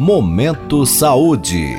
[0.00, 1.74] Momento Saúde.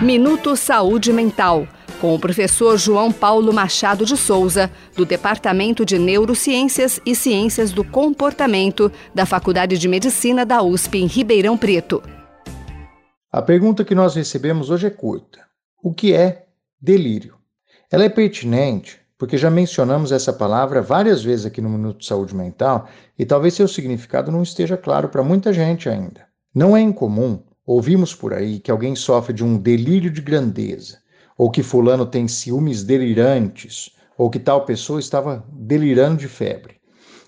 [0.00, 1.68] Minuto Saúde Mental,
[2.00, 7.84] com o professor João Paulo Machado de Souza, do Departamento de Neurociências e Ciências do
[7.84, 12.02] Comportamento da Faculdade de Medicina da USP em Ribeirão Preto.
[13.30, 15.40] A pergunta que nós recebemos hoje é curta:
[15.82, 16.46] O que é
[16.80, 17.36] delírio?
[17.92, 22.34] Ela é pertinente porque já mencionamos essa palavra várias vezes aqui no Minuto de Saúde
[22.34, 26.26] Mental e talvez seu significado não esteja claro para muita gente ainda.
[26.54, 30.98] Não é incomum ouvirmos por aí que alguém sofre de um delírio de grandeza,
[31.36, 36.76] ou que fulano tem ciúmes delirantes, ou que tal pessoa estava delirando de febre.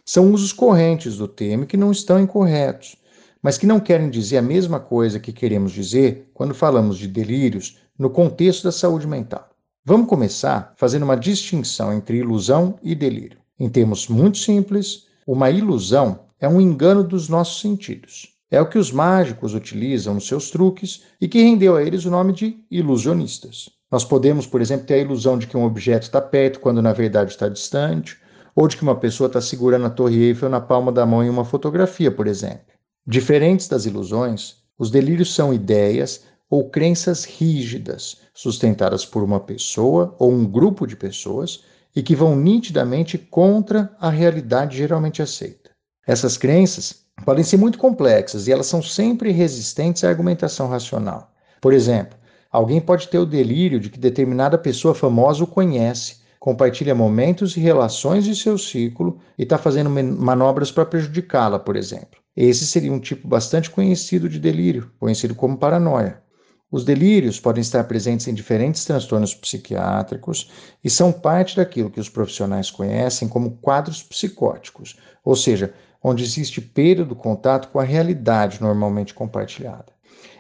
[0.05, 2.97] São usos correntes do termo que não estão incorretos,
[3.43, 7.79] mas que não querem dizer a mesma coisa que queremos dizer quando falamos de delírios
[7.99, 9.51] no contexto da saúde mental.
[9.85, 13.39] Vamos começar fazendo uma distinção entre ilusão e delírio.
[13.59, 18.35] Em termos muito simples, uma ilusão é um engano dos nossos sentidos.
[18.51, 22.11] É o que os mágicos utilizam nos seus truques e que rendeu a eles o
[22.11, 23.69] nome de ilusionistas.
[23.91, 26.93] Nós podemos, por exemplo, ter a ilusão de que um objeto está perto quando na
[26.93, 28.19] verdade está distante,
[28.55, 31.29] ou de que uma pessoa está segurando a Torre Eiffel na palma da mão em
[31.29, 32.67] uma fotografia, por exemplo.
[33.07, 40.33] Diferentes das ilusões, os delírios são ideias ou crenças rígidas, sustentadas por uma pessoa ou
[40.33, 41.63] um grupo de pessoas
[41.95, 45.71] e que vão nitidamente contra a realidade geralmente aceita.
[46.07, 51.33] Essas crenças podem ser muito complexas e elas são sempre resistentes à argumentação racional.
[51.61, 52.17] Por exemplo,
[52.51, 57.61] alguém pode ter o delírio de que determinada pessoa famosa o conhece, compartilha momentos e
[57.61, 62.21] relações de seu círculo e está fazendo manobras para prejudicá-la, por exemplo.
[62.37, 66.23] Esse seria um tipo bastante conhecido de delírio, conhecido como paranoia.
[66.71, 70.51] Os delírios podem estar presentes em diferentes transtornos psiquiátricos
[70.85, 76.61] e são parte daquilo que os profissionais conhecem como quadros psicóticos, ou seja, onde existe
[76.61, 79.87] perda do contato com a realidade normalmente compartilhada.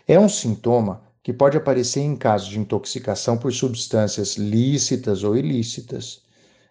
[0.06, 6.22] É um sintoma que pode aparecer em casos de intoxicação por substâncias lícitas ou ilícitas,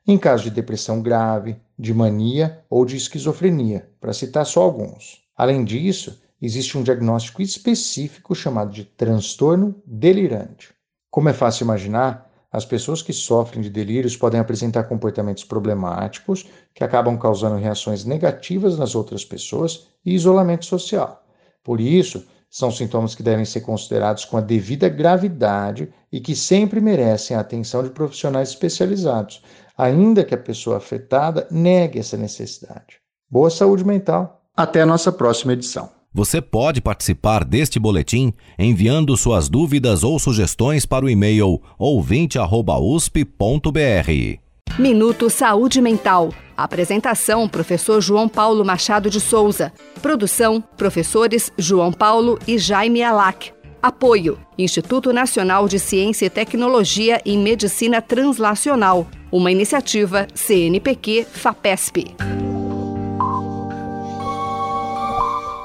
[0.08, 5.24] em casos de depressão grave, de mania ou de esquizofrenia, para citar só alguns.
[5.36, 10.74] Além disso, existe um diagnóstico específico chamado de transtorno delirante.
[11.10, 16.84] Como é fácil imaginar, as pessoas que sofrem de delírios podem apresentar comportamentos problemáticos que
[16.84, 21.24] acabam causando reações negativas nas outras pessoas e isolamento social.
[21.64, 26.80] Por isso, são sintomas que devem ser considerados com a devida gravidade e que sempre
[26.80, 29.44] merecem a atenção de profissionais especializados,
[29.78, 33.02] ainda que a pessoa afetada negue essa necessidade.
[33.30, 34.42] Boa saúde mental.
[34.56, 35.97] Até a nossa próxima edição.
[36.18, 44.40] Você pode participar deste boletim enviando suas dúvidas ou sugestões para o e-mail ouvinte@usp.br.
[44.80, 46.34] Minuto Saúde Mental.
[46.58, 49.72] Apresentação: Professor João Paulo Machado de Souza.
[50.02, 53.52] Produção: Professores João Paulo e Jaime Alac.
[53.80, 59.06] Apoio: Instituto Nacional de Ciência e Tecnologia em Medicina Translacional.
[59.32, 62.16] Uma iniciativa CNPq-FAPESP.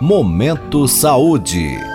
[0.05, 1.92] Momento Saúde.